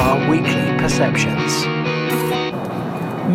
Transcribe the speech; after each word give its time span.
our 0.00 0.30
weekly 0.30 0.78
perceptions. 0.78 1.66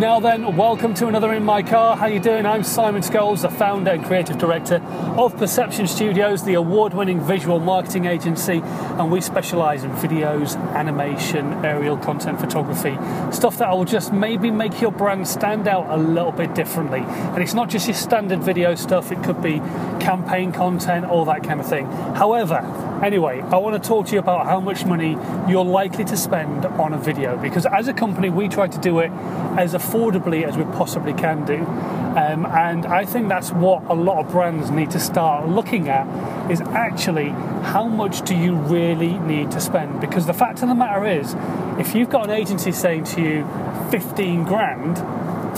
Now 0.00 0.18
then, 0.20 0.56
welcome 0.56 0.94
to 0.94 1.06
another 1.06 1.32
In 1.32 1.44
My 1.44 1.62
Car. 1.62 1.96
How 1.96 2.06
you 2.06 2.18
doing? 2.18 2.44
I'm 2.44 2.64
Simon 2.64 3.02
Scholes, 3.02 3.42
the 3.42 3.48
founder 3.48 3.92
and 3.92 4.04
creative 4.04 4.36
director 4.36 4.82
of 5.16 5.36
Perception 5.36 5.86
Studios, 5.86 6.42
the 6.42 6.54
award-winning 6.54 7.20
visual 7.20 7.60
marketing 7.60 8.06
agency, 8.06 8.60
and 8.64 9.12
we 9.12 9.20
specialise 9.20 9.84
in 9.84 9.92
videos, 9.92 10.56
animation, 10.74 11.64
aerial 11.64 11.96
content 11.96 12.40
photography, 12.40 12.98
stuff 13.30 13.58
that 13.58 13.70
will 13.70 13.84
just 13.84 14.12
maybe 14.12 14.50
make 14.50 14.80
your 14.80 14.90
brand 14.90 15.28
stand 15.28 15.68
out 15.68 15.88
a 15.88 15.96
little 15.96 16.32
bit 16.32 16.52
differently. 16.54 17.00
And 17.00 17.42
it's 17.42 17.54
not 17.54 17.70
just 17.70 17.86
your 17.86 17.94
standard 17.94 18.42
video 18.42 18.74
stuff, 18.74 19.12
it 19.12 19.22
could 19.22 19.40
be 19.40 19.60
campaign 20.00 20.50
content, 20.50 21.06
all 21.06 21.24
that 21.26 21.44
kind 21.44 21.60
of 21.60 21.66
thing. 21.66 21.86
However, 21.86 22.60
Anyway, 23.02 23.42
I 23.42 23.58
want 23.58 23.80
to 23.80 23.88
talk 23.88 24.06
to 24.06 24.14
you 24.14 24.20
about 24.20 24.46
how 24.46 24.58
much 24.58 24.86
money 24.86 25.18
you're 25.48 25.64
likely 25.64 26.04
to 26.06 26.16
spend 26.16 26.64
on 26.64 26.94
a 26.94 26.98
video 26.98 27.36
because 27.36 27.66
as 27.66 27.88
a 27.88 27.92
company, 27.92 28.30
we 28.30 28.48
try 28.48 28.68
to 28.68 28.78
do 28.78 29.00
it 29.00 29.10
as 29.58 29.74
affordably 29.74 30.44
as 30.44 30.56
we 30.56 30.64
possibly 30.64 31.12
can 31.12 31.44
do. 31.44 31.58
Um, 31.58 32.46
and 32.46 32.86
I 32.86 33.04
think 33.04 33.28
that's 33.28 33.52
what 33.52 33.84
a 33.90 33.92
lot 33.92 34.24
of 34.24 34.32
brands 34.32 34.70
need 34.70 34.90
to 34.92 34.98
start 34.98 35.46
looking 35.46 35.90
at 35.90 36.06
is 36.50 36.62
actually 36.62 37.28
how 37.28 37.86
much 37.86 38.22
do 38.22 38.34
you 38.34 38.54
really 38.54 39.18
need 39.18 39.50
to 39.50 39.60
spend? 39.60 40.00
Because 40.00 40.24
the 40.24 40.32
fact 40.32 40.62
of 40.62 40.68
the 40.68 40.74
matter 40.74 41.06
is, 41.06 41.34
if 41.78 41.94
you've 41.94 42.08
got 42.08 42.24
an 42.24 42.30
agency 42.30 42.72
saying 42.72 43.04
to 43.04 43.20
you 43.20 43.46
15 43.90 44.44
grand, 44.44 44.96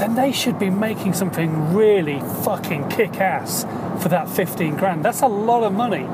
then 0.01 0.17
they 0.17 0.33
should 0.33 0.59
be 0.59 0.70
making 0.70 1.12
something 1.12 1.73
really 1.73 2.19
fucking 2.43 2.89
kick 2.89 3.20
ass 3.20 3.65
for 4.03 4.09
that 4.09 4.29
15 4.29 4.75
grand. 4.77 5.05
That's 5.05 5.23
a 5.23 5.29
lot 5.29 5.62
of 5.62 5.73
money 5.73 6.09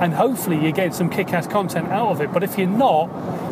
and 0.00 0.14
hopefully 0.14 0.62
you 0.64 0.72
get 0.72 0.94
some 0.94 1.08
kick-ass 1.08 1.46
content 1.46 1.88
out 1.88 2.08
of 2.08 2.20
it. 2.20 2.32
But 2.32 2.42
if 2.42 2.58
you're 2.58 2.66
not, 2.66 3.06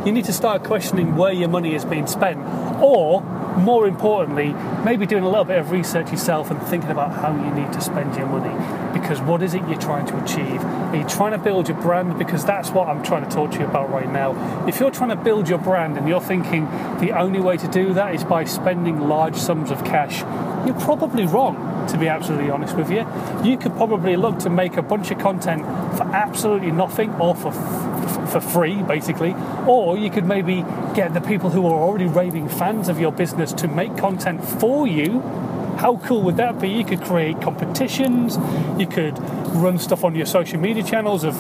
you 0.04 0.12
need 0.12 0.26
to 0.26 0.32
start 0.32 0.64
questioning 0.64 1.16
where 1.16 1.32
your 1.32 1.48
money 1.48 1.74
is 1.74 1.84
being 1.84 2.06
spent, 2.06 2.38
or 2.82 3.22
more 3.56 3.86
importantly, 3.86 4.52
maybe 4.84 5.06
doing 5.06 5.22
a 5.22 5.28
little 5.28 5.44
bit 5.44 5.58
of 5.58 5.70
research 5.70 6.10
yourself 6.10 6.50
and 6.50 6.60
thinking 6.62 6.90
about 6.90 7.12
how 7.12 7.32
you 7.34 7.50
need 7.54 7.72
to 7.72 7.80
spend 7.80 8.14
your 8.16 8.26
money. 8.26 8.52
Because 8.98 9.20
what 9.20 9.42
is 9.42 9.54
it 9.54 9.66
you're 9.68 9.80
trying 9.80 10.06
to 10.06 10.22
achieve? 10.22 10.62
Are 10.62 10.96
you 10.96 11.04
trying 11.04 11.32
to 11.32 11.38
build 11.38 11.68
your 11.68 11.80
brand? 11.80 12.18
Because 12.18 12.44
that's 12.44 12.70
what 12.70 12.88
I'm 12.88 13.02
trying 13.02 13.24
to 13.26 13.30
talk 13.30 13.52
to 13.52 13.60
you 13.60 13.64
about 13.64 13.90
right 13.90 14.10
now. 14.10 14.66
If 14.66 14.80
you're 14.80 14.90
trying 14.90 15.10
to 15.10 15.16
build 15.16 15.48
your 15.48 15.58
brand 15.58 15.96
and 15.96 16.06
you're 16.08 16.20
thinking 16.20 16.64
the 17.00 17.12
only 17.16 17.40
way 17.40 17.56
to 17.56 17.68
do 17.68 17.94
that 17.94 18.14
is 18.14 18.24
by 18.24 18.44
spending 18.44 19.08
large 19.08 19.36
sums 19.36 19.70
of 19.70 19.84
cash, 19.84 20.20
you're 20.66 20.80
probably 20.80 21.26
wrong 21.26 21.86
to 21.88 21.98
be 21.98 22.08
absolutely 22.08 22.50
honest 22.50 22.76
with 22.76 22.90
you. 22.90 23.06
You 23.42 23.58
could 23.58 23.76
probably 23.76 24.16
look 24.16 24.38
to 24.40 24.50
make 24.50 24.76
a 24.76 24.82
bunch 24.82 25.10
of 25.10 25.18
content 25.18 25.62
for 25.96 26.04
absolutely 26.04 26.70
nothing 26.70 27.12
or 27.14 27.34
for 27.34 27.52
for 28.34 28.40
free, 28.40 28.82
basically, 28.82 29.32
or 29.68 29.96
you 29.96 30.10
could 30.10 30.24
maybe 30.24 30.64
get 30.94 31.14
the 31.14 31.20
people 31.20 31.50
who 31.50 31.64
are 31.66 31.80
already 31.80 32.06
raving 32.06 32.48
fans 32.48 32.88
of 32.88 32.98
your 32.98 33.12
business 33.12 33.52
to 33.52 33.68
make 33.68 33.96
content 33.96 34.44
for 34.44 34.88
you. 34.88 35.20
How 35.78 35.98
cool 35.98 36.22
would 36.22 36.36
that 36.38 36.60
be? 36.60 36.68
You 36.68 36.84
could 36.84 37.00
create 37.00 37.40
competitions, 37.40 38.36
you 38.76 38.88
could 38.88 39.16
run 39.54 39.78
stuff 39.78 40.02
on 40.02 40.16
your 40.16 40.26
social 40.26 40.58
media 40.58 40.82
channels 40.82 41.22
of, 41.22 41.34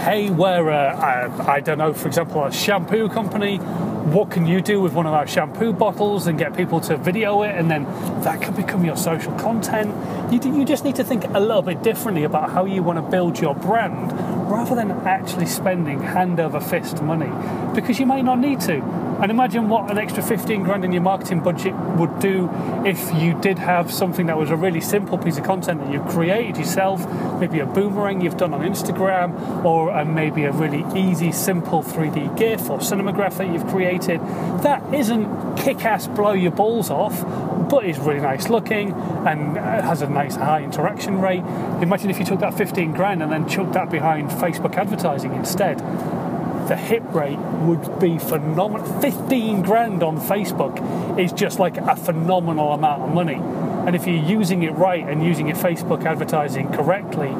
hey, 0.00 0.28
we're, 0.28 0.70
I 0.70 1.60
don't 1.60 1.78
know, 1.78 1.92
for 1.92 2.08
example, 2.08 2.44
a 2.44 2.52
shampoo 2.52 3.08
company. 3.08 3.58
What 3.58 4.30
can 4.30 4.46
you 4.46 4.60
do 4.60 4.80
with 4.80 4.94
one 4.94 5.06
of 5.06 5.12
our 5.12 5.26
shampoo 5.26 5.72
bottles 5.72 6.26
and 6.26 6.36
get 6.38 6.56
people 6.56 6.80
to 6.80 6.96
video 6.96 7.42
it? 7.42 7.54
And 7.54 7.70
then 7.70 7.84
that 8.22 8.42
could 8.42 8.56
become 8.56 8.84
your 8.84 8.96
social 8.96 9.32
content. 9.34 9.94
You, 10.32 10.40
you 10.52 10.64
just 10.64 10.82
need 10.82 10.96
to 10.96 11.04
think 11.04 11.24
a 11.24 11.38
little 11.38 11.62
bit 11.62 11.82
differently 11.82 12.24
about 12.24 12.50
how 12.50 12.64
you 12.64 12.82
want 12.82 12.98
to 12.98 13.08
build 13.08 13.38
your 13.38 13.54
brand 13.54 14.10
rather 14.48 14.74
than 14.74 14.90
actually 14.90 15.46
spending 15.46 16.00
hand 16.00 16.40
over 16.40 16.58
fist 16.58 17.02
money 17.02 17.30
because 17.74 18.00
you 18.00 18.06
may 18.06 18.22
not 18.22 18.38
need 18.38 18.60
to 18.60 18.82
and 19.20 19.32
imagine 19.32 19.68
what 19.68 19.90
an 19.90 19.98
extra 19.98 20.22
15 20.22 20.62
grand 20.62 20.84
in 20.84 20.92
your 20.92 21.02
marketing 21.02 21.40
budget 21.40 21.74
would 21.74 22.20
do 22.20 22.48
if 22.86 23.12
you 23.14 23.36
did 23.40 23.58
have 23.58 23.92
something 23.92 24.26
that 24.26 24.38
was 24.38 24.50
a 24.50 24.56
really 24.56 24.80
simple 24.80 25.18
piece 25.18 25.36
of 25.38 25.42
content 25.42 25.80
that 25.80 25.92
you 25.92 26.00
created 26.02 26.56
yourself, 26.56 27.04
maybe 27.40 27.58
a 27.58 27.66
boomerang 27.66 28.20
you've 28.20 28.36
done 28.36 28.54
on 28.54 28.60
Instagram, 28.60 29.64
or 29.64 29.90
a, 29.90 30.04
maybe 30.04 30.44
a 30.44 30.52
really 30.52 30.84
easy, 30.96 31.32
simple 31.32 31.82
3D 31.82 32.38
GIF 32.38 32.70
or 32.70 32.78
cinemagraph 32.78 33.36
that 33.38 33.48
you've 33.48 33.66
created. 33.66 34.20
That 34.62 34.94
isn't 34.94 35.56
kick 35.56 35.84
ass, 35.84 36.06
blow 36.06 36.32
your 36.32 36.52
balls 36.52 36.88
off, 36.88 37.20
but 37.68 37.84
is 37.84 37.98
really 37.98 38.20
nice 38.20 38.48
looking 38.48 38.92
and 38.92 39.58
uh, 39.58 39.82
has 39.82 40.00
a 40.00 40.08
nice 40.08 40.36
high 40.36 40.62
interaction 40.62 41.20
rate. 41.20 41.42
Imagine 41.82 42.10
if 42.10 42.20
you 42.20 42.24
took 42.24 42.38
that 42.40 42.54
15 42.54 42.92
grand 42.92 43.22
and 43.22 43.32
then 43.32 43.48
chucked 43.48 43.72
that 43.72 43.90
behind 43.90 44.32
Facebook 44.38 44.76
advertising 44.76 45.34
instead 45.34 45.78
the 46.68 46.76
hit 46.76 47.02
rate 47.14 47.38
would 47.38 47.98
be 47.98 48.18
phenomenal. 48.18 48.86
15 49.00 49.62
grand 49.62 50.02
on 50.02 50.20
Facebook 50.20 51.18
is 51.18 51.32
just 51.32 51.58
like 51.58 51.78
a 51.78 51.96
phenomenal 51.96 52.74
amount 52.74 53.02
of 53.02 53.14
money. 53.14 53.36
And 53.86 53.96
if 53.96 54.06
you're 54.06 54.22
using 54.22 54.62
it 54.62 54.72
right 54.72 55.02
and 55.02 55.24
using 55.24 55.48
your 55.48 55.56
Facebook 55.56 56.04
advertising 56.04 56.70
correctly, 56.70 57.30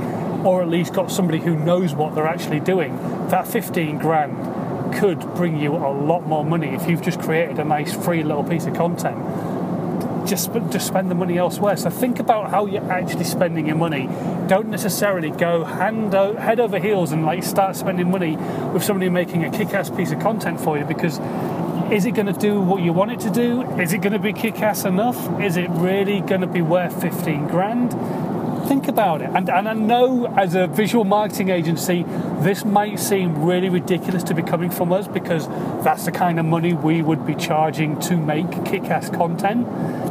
or 0.44 0.62
at 0.62 0.68
least 0.68 0.94
got 0.94 1.10
somebody 1.10 1.40
who 1.40 1.54
knows 1.56 1.94
what 1.94 2.14
they're 2.14 2.26
actually 2.26 2.60
doing, 2.60 2.96
that 3.28 3.46
15 3.46 3.98
grand 3.98 4.94
could 4.94 5.20
bring 5.34 5.60
you 5.60 5.76
a 5.76 5.92
lot 5.92 6.26
more 6.26 6.44
money 6.44 6.68
if 6.68 6.88
you've 6.88 7.02
just 7.02 7.20
created 7.20 7.58
a 7.58 7.64
nice 7.64 7.92
free 7.92 8.22
little 8.22 8.44
piece 8.44 8.64
of 8.64 8.74
content 8.74 9.18
just 10.28 10.52
just 10.70 10.86
spend 10.86 11.10
the 11.10 11.14
money 11.14 11.38
elsewhere. 11.38 11.76
So 11.76 11.90
think 11.90 12.18
about 12.20 12.50
how 12.50 12.66
you're 12.66 12.90
actually 12.92 13.24
spending 13.24 13.66
your 13.66 13.76
money. 13.76 14.08
Don't 14.46 14.68
necessarily 14.68 15.30
go 15.30 15.64
hand 15.64 16.14
o- 16.14 16.36
head 16.36 16.60
over 16.60 16.78
heels 16.78 17.12
and 17.12 17.24
like 17.24 17.42
start 17.42 17.76
spending 17.76 18.10
money 18.10 18.36
with 18.72 18.84
somebody 18.84 19.08
making 19.08 19.44
a 19.44 19.50
kick-ass 19.50 19.90
piece 19.90 20.12
of 20.12 20.20
content 20.20 20.60
for 20.60 20.78
you 20.78 20.84
because 20.84 21.18
is 21.90 22.04
it 22.04 22.12
going 22.12 22.26
to 22.26 22.38
do 22.38 22.60
what 22.60 22.82
you 22.82 22.92
want 22.92 23.10
it 23.10 23.20
to 23.20 23.30
do? 23.30 23.62
Is 23.80 23.94
it 23.94 23.98
going 23.98 24.12
to 24.12 24.18
be 24.18 24.34
kick-ass 24.34 24.84
enough? 24.84 25.40
Is 25.40 25.56
it 25.56 25.70
really 25.70 26.20
going 26.20 26.42
to 26.42 26.46
be 26.46 26.60
worth 26.60 27.00
15 27.00 27.48
grand? 27.48 27.92
Think 28.68 28.86
about 28.86 29.22
it. 29.22 29.30
And, 29.32 29.48
and 29.48 29.66
I 29.66 29.72
know 29.72 30.26
as 30.36 30.54
a 30.54 30.66
visual 30.66 31.04
marketing 31.04 31.48
agency, 31.48 32.04
this 32.40 32.66
might 32.66 33.00
seem 33.00 33.42
really 33.42 33.70
ridiculous 33.70 34.22
to 34.24 34.34
be 34.34 34.42
coming 34.42 34.70
from 34.70 34.92
us 34.92 35.08
because 35.08 35.48
that's 35.82 36.04
the 36.04 36.12
kind 36.12 36.38
of 36.38 36.44
money 36.44 36.74
we 36.74 37.00
would 37.00 37.26
be 37.26 37.34
charging 37.34 37.98
to 38.00 38.16
make 38.16 38.66
kick 38.66 38.84
ass 38.84 39.08
content. 39.08 39.66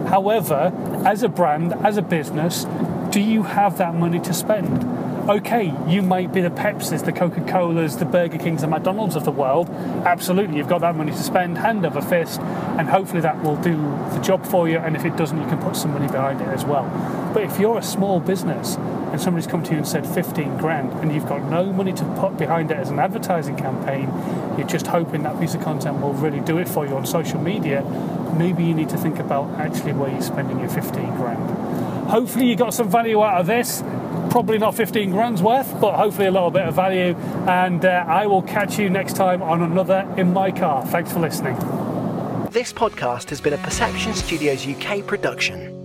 However, 0.08 0.74
as 1.06 1.22
a 1.22 1.30
brand, 1.30 1.74
as 1.86 1.98
a 1.98 2.02
business, 2.02 2.66
do 3.12 3.22
you 3.22 3.44
have 3.44 3.78
that 3.78 3.94
money 3.94 4.20
to 4.22 4.34
spend? 4.34 4.97
Okay, 5.30 5.74
you 5.88 6.02
might 6.02 6.34
be 6.34 6.42
the 6.42 6.50
Pepsis, 6.50 7.04
the 7.04 7.12
Coca 7.12 7.42
Colas, 7.42 7.96
the 7.96 8.06
Burger 8.06 8.38
Kings, 8.38 8.64
and 8.64 8.72
McDonald's 8.72 9.16
of 9.16 9.26
the 9.26 9.32
world. 9.32 9.70
Absolutely, 9.70 10.58
you've 10.58 10.70
got 10.70 10.82
that 10.82 10.96
money 10.96 11.12
to 11.12 11.18
spend 11.18 11.58
hand 11.58 11.86
over 11.86 12.02
fist, 12.02 12.40
and 12.40 12.88
hopefully 12.88 13.22
that 13.22 13.44
will 13.44 13.58
do 13.58 13.76
the 13.76 14.20
job 14.20 14.46
for 14.46 14.70
you. 14.70 14.78
And 14.78 14.96
if 14.96 15.04
it 15.06 15.18
doesn't, 15.18 15.40
you 15.40 15.48
can 15.48 15.58
put 15.60 15.76
some 15.76 15.92
money 15.92 16.08
behind 16.08 16.42
it 16.42 16.48
as 16.48 16.64
well. 16.64 16.84
But 17.34 17.44
if 17.44 17.60
you're 17.60 17.78
a 17.78 17.84
small 17.84 18.20
business 18.20 18.76
and 18.76 19.20
somebody's 19.20 19.48
come 19.48 19.64
to 19.64 19.72
you 19.72 19.78
and 19.78 19.88
said 19.88 20.06
15 20.06 20.58
grand, 20.58 20.92
and 20.94 21.14
you've 21.14 21.28
got 21.28 21.44
no 21.44 21.72
money 21.74 21.94
to 21.94 22.04
put 22.20 22.38
behind 22.38 22.72
it 22.72 22.78
as 22.78 22.90
an 22.90 23.00
advertising 23.00 23.58
campaign, 23.58 24.10
you're 24.58 24.68
just 24.68 24.88
hoping 24.88 25.24
that 25.24 25.40
piece 25.40 25.56
of 25.56 25.62
content 25.62 26.02
will 26.02 26.14
really 26.14 26.40
do 26.40 26.58
it 26.58 26.68
for 26.68 26.86
you 26.86 26.96
on 26.96 27.06
social 27.06 27.40
media, 27.40 27.84
maybe 28.38 28.64
you 28.64 28.74
need 28.74 28.90
to 28.90 28.98
think 28.98 29.20
about 29.20 29.50
actually 29.60 29.94
where 29.94 30.10
you're 30.10 30.22
spending 30.22 30.60
your 30.60 30.70
15 30.70 31.16
grand. 31.16 31.50
Hopefully, 32.08 32.46
you 32.48 32.56
got 32.56 32.74
some 32.74 32.90
value 32.90 33.22
out 33.22 33.42
of 33.42 33.48
this 33.48 33.84
probably 34.38 34.60
not 34.60 34.76
15 34.76 35.10
grand's 35.10 35.42
worth, 35.42 35.82
but 35.82 35.96
hopefully 35.96 36.28
a 36.28 36.32
little 36.32 36.52
bit 36.52 36.62
of 36.62 36.76
value. 36.76 37.16
And 37.48 37.84
uh, 37.84 38.06
I 38.08 38.28
will 38.28 38.44
catch 38.44 38.78
you 38.78 38.88
next 38.88 39.16
time 39.16 39.42
on 39.42 39.64
another 39.64 40.08
In 40.16 40.32
My 40.32 40.52
Car. 40.52 40.86
Thanks 40.86 41.12
for 41.12 41.20
listening. 41.20 41.56
This 42.52 42.72
podcast 42.72 43.32
has 43.32 43.42
been 43.42 43.54
a 43.54 43.58
Perception 43.58 44.14
Studios 44.14 44.68
UK 44.68 45.04
production. 45.08 45.77